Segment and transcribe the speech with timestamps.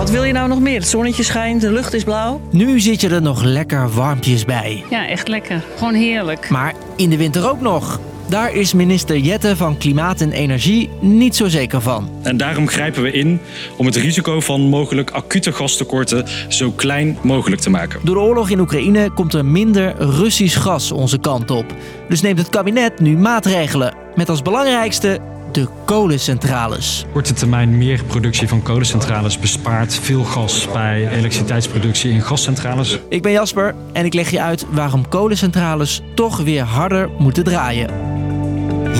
[0.00, 0.78] Wat wil je nou nog meer?
[0.78, 2.40] Het zonnetje schijnt, de lucht is blauw.
[2.50, 4.84] Nu zit je er nog lekker warmpjes bij.
[4.90, 5.62] Ja, echt lekker.
[5.76, 6.50] Gewoon heerlijk.
[6.50, 8.00] Maar in de winter ook nog.
[8.28, 12.10] Daar is minister Jette van Klimaat en Energie niet zo zeker van.
[12.22, 13.40] En daarom grijpen we in
[13.76, 18.00] om het risico van mogelijk acute gastekorten zo klein mogelijk te maken.
[18.02, 21.74] Door de oorlog in Oekraïne komt er minder Russisch gas onze kant op.
[22.08, 23.94] Dus neemt het kabinet nu maatregelen.
[24.14, 25.20] Met als belangrijkste
[25.54, 27.04] de kolencentrales.
[27.12, 32.98] Korte termijn meer productie van kolencentrales bespaart veel gas bij elektriciteitsproductie in gascentrales.
[33.08, 37.90] Ik ben Jasper en ik leg je uit waarom kolencentrales toch weer harder moeten draaien.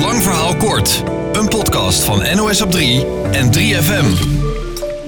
[0.00, 1.02] Lang verhaal kort.
[1.32, 4.38] Een podcast van NOS op 3 en 3FM.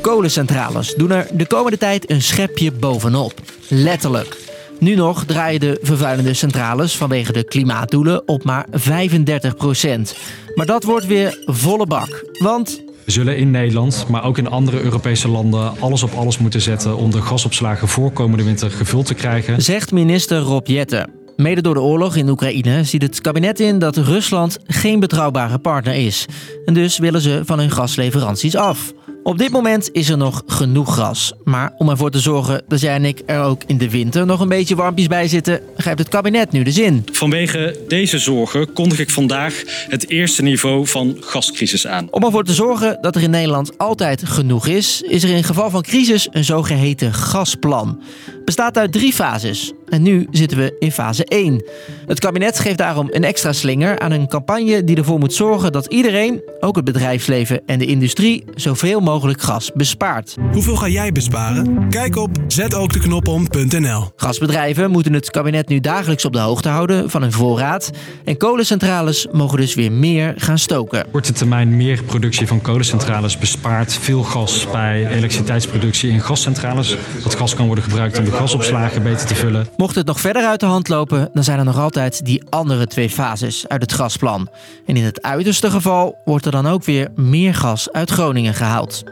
[0.00, 3.40] Kolencentrales doen er de komende tijd een schepje bovenop.
[3.68, 4.45] Letterlijk.
[4.78, 10.16] Nu nog draaien de vervuilende centrales vanwege de klimaatdoelen op maar 35 procent.
[10.54, 12.24] Maar dat wordt weer volle bak.
[12.32, 16.60] Want We zullen in Nederland, maar ook in andere Europese landen, alles op alles moeten
[16.60, 19.62] zetten om de gasopslagen voor komende winter gevuld te krijgen.
[19.62, 21.10] zegt minister Rob Jetten.
[21.36, 25.94] Mede door de oorlog in Oekraïne ziet het kabinet in dat Rusland geen betrouwbare partner
[25.94, 26.26] is.
[26.64, 28.92] En dus willen ze van hun gasleveranties af.
[29.26, 31.32] Op dit moment is er nog genoeg gas.
[31.44, 34.40] Maar om ervoor te zorgen dat jij en ik er ook in de winter nog
[34.40, 37.04] een beetje warmpjes bij zitten, grijpt het kabinet nu de zin.
[37.12, 42.08] Vanwege deze zorgen kondig ik vandaag het eerste niveau van gascrisis aan.
[42.10, 45.70] Om ervoor te zorgen dat er in Nederland altijd genoeg is, is er in geval
[45.70, 48.00] van crisis een zogeheten gasplan.
[48.44, 49.72] Bestaat uit drie fases.
[49.88, 51.64] En nu zitten we in fase 1.
[52.06, 55.86] Het kabinet geeft daarom een extra slinger aan een campagne die ervoor moet zorgen dat
[55.86, 60.34] iedereen, ook het bedrijfsleven en de industrie, zoveel mogelijk gas bespaart.
[60.52, 61.88] Hoeveel ga jij besparen?
[61.88, 64.12] Kijk op zetookdeknopom.nl.
[64.16, 67.90] Gasbedrijven moeten het kabinet nu dagelijks op de hoogte houden van hun voorraad.
[68.24, 71.06] En kolencentrales mogen dus weer meer gaan stoken.
[71.10, 76.96] Korte termijn meer productie van kolencentrales bespaart veel gas bij elektriciteitsproductie in gascentrales.
[77.22, 79.66] Dat gas kan worden gebruikt om de gasopslagen beter te vullen.
[79.76, 82.86] Mocht het nog verder uit de hand lopen, dan zijn er nog altijd die andere
[82.86, 84.48] twee fases uit het gasplan.
[84.86, 89.02] En in het uiterste geval wordt er dan ook weer meer gas uit Groningen gehaald.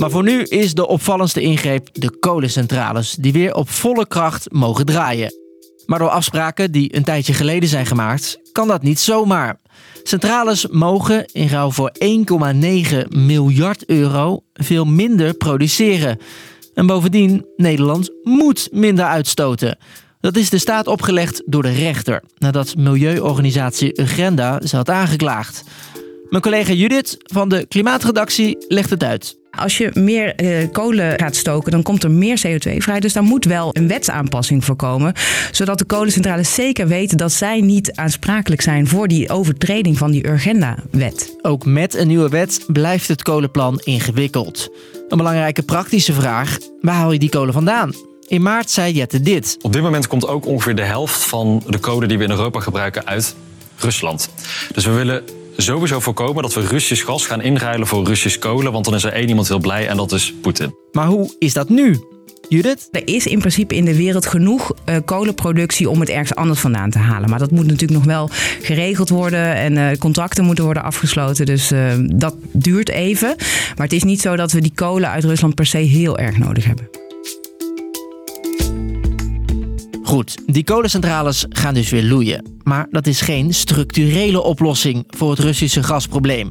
[0.00, 4.86] Maar voor nu is de opvallendste ingreep de kolencentrales, die weer op volle kracht mogen
[4.86, 5.32] draaien.
[5.86, 9.58] Maar door afspraken die een tijdje geleden zijn gemaakt, kan dat niet zomaar.
[10.02, 16.18] Centrales mogen in ruil voor 1,9 miljard euro veel minder produceren.
[16.74, 19.78] En bovendien, Nederland moet minder uitstoten.
[20.20, 25.64] Dat is de staat opgelegd door de rechter, nadat milieuorganisatie Agenda ze had aangeklaagd.
[26.30, 29.36] Mijn collega Judith van de Klimaatredactie legt het uit.
[29.50, 33.00] Als je meer eh, kolen gaat stoken, dan komt er meer CO2 vrij.
[33.00, 35.12] Dus daar moet wel een wetsaanpassing voor komen.
[35.50, 40.26] Zodat de kolencentrales zeker weten dat zij niet aansprakelijk zijn voor die overtreding van die
[40.26, 41.36] Urgenda-wet.
[41.42, 44.68] Ook met een nieuwe wet blijft het kolenplan ingewikkeld.
[45.08, 47.92] Een belangrijke praktische vraag: waar haal je die kolen vandaan?
[48.26, 49.56] In maart zei Jette dit.
[49.62, 52.60] Op dit moment komt ook ongeveer de helft van de kolen die we in Europa
[52.60, 53.34] gebruiken uit
[53.76, 54.30] Rusland.
[54.72, 55.24] Dus we willen
[55.56, 58.72] sowieso voorkomen dat we Russisch gas gaan inruilen voor Russisch kolen.
[58.72, 60.74] Want dan is er één iemand heel blij en dat is Poetin.
[60.92, 62.00] Maar hoe is dat nu?
[62.48, 62.88] Judith?
[62.92, 66.90] Er is in principe in de wereld genoeg eh, kolenproductie om het ergens anders vandaan
[66.90, 67.30] te halen.
[67.30, 68.28] Maar dat moet natuurlijk nog wel
[68.62, 71.46] geregeld worden en eh, contracten moeten worden afgesloten.
[71.46, 73.34] Dus eh, dat duurt even.
[73.76, 76.38] Maar het is niet zo dat we die kolen uit Rusland per se heel erg
[76.38, 77.05] nodig hebben.
[80.06, 82.44] Goed, die kolencentrales gaan dus weer loeien.
[82.62, 86.48] Maar dat is geen structurele oplossing voor het Russische gasprobleem.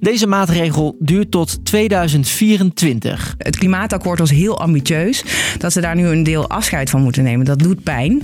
[0.00, 3.34] Deze maatregel duurt tot 2024.
[3.38, 5.24] Het klimaatakkoord was heel ambitieus.
[5.58, 8.22] Dat ze daar nu een deel afscheid van moeten nemen, dat doet pijn.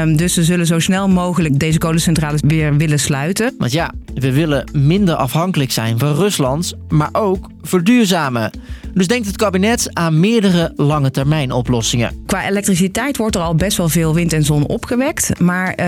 [0.00, 3.54] Um, dus ze zullen zo snel mogelijk deze kolencentrales weer willen sluiten.
[3.58, 3.92] Want ja,
[4.26, 8.50] we willen minder afhankelijk zijn van Rusland, maar ook verduurzamen.
[8.94, 12.22] Dus denkt het kabinet aan meerdere lange termijn oplossingen.
[12.26, 15.40] Qua elektriciteit wordt er al best wel veel wind en zon opgewekt.
[15.40, 15.86] Maar uh,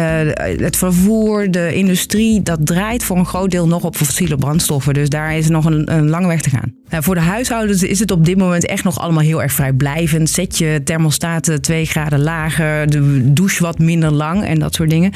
[0.60, 4.94] het vervoer, de industrie, dat draait voor een groot deel nog op fossiele brandstoffen.
[4.94, 6.74] Dus daar is nog een, een lange weg te gaan.
[6.88, 10.30] Nou, voor de huishoudens is het op dit moment echt nog allemaal heel erg vrijblijvend.
[10.30, 15.12] Zet je thermostaten 2 graden lager, de douche wat minder lang en dat soort dingen.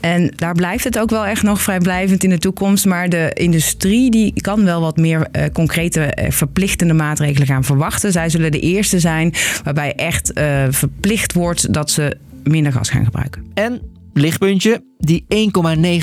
[0.00, 2.59] En daar blijft het ook wel echt nog vrijblijvend in de toekomst.
[2.60, 8.12] Maar de industrie die kan wel wat meer uh, concrete uh, verplichtende maatregelen gaan verwachten.
[8.12, 9.34] Zij zullen de eerste zijn
[9.64, 13.44] waarbij echt uh, verplicht wordt dat ze minder gas gaan gebruiken.
[13.54, 13.80] En
[14.12, 15.24] lichtpuntje, die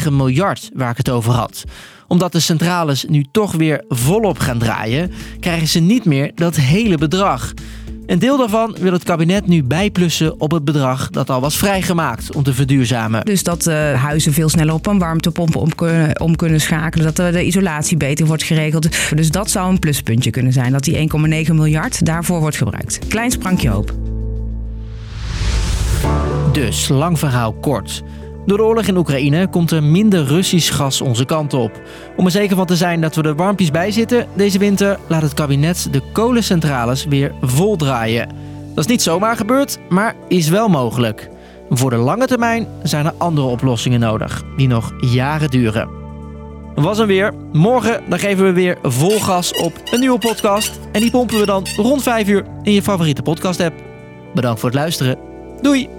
[0.05, 1.63] 1,9 miljard waar ik het over had.
[2.07, 6.97] Omdat de centrales nu toch weer volop gaan draaien, krijgen ze niet meer dat hele
[6.97, 7.53] bedrag.
[8.07, 12.35] Een deel daarvan wil het kabinet nu bijplussen op het bedrag dat al was vrijgemaakt
[12.35, 13.25] om te verduurzamen.
[13.25, 17.13] Dus dat uh, huizen veel sneller op een warmtepomp om kunnen, om kunnen schakelen.
[17.13, 18.87] Dat de isolatie beter wordt geregeld.
[19.15, 20.71] Dus dat zou een pluspuntje kunnen zijn.
[20.71, 21.09] Dat die
[21.45, 22.99] 1,9 miljard daarvoor wordt gebruikt.
[23.07, 23.93] Klein sprankje hoop.
[26.51, 28.03] Dus, lang verhaal kort.
[28.47, 31.81] Door de oorlog in Oekraïne komt er minder Russisch gas onze kant op.
[32.15, 35.21] Om er zeker van te zijn dat we er warmpjes bij zitten deze winter, laat
[35.21, 38.29] het kabinet de kolencentrales weer vol draaien.
[38.73, 41.29] Dat is niet zomaar gebeurd, maar is wel mogelijk.
[41.69, 45.89] Voor de lange termijn zijn er andere oplossingen nodig, die nog jaren duren.
[46.75, 47.33] Was hem weer.
[47.51, 50.79] Morgen dan geven we weer vol gas op een nieuwe podcast.
[50.91, 53.75] En die pompen we dan rond 5 uur in je favoriete podcast app.
[54.33, 55.17] Bedankt voor het luisteren.
[55.61, 55.96] Doei!